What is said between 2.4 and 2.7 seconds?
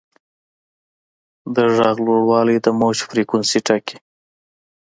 د